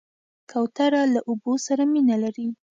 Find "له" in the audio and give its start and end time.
1.13-1.19